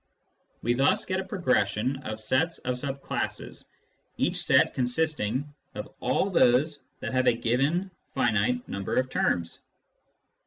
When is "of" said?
1.97-2.19, 2.57-2.79, 5.75-5.93, 8.97-9.11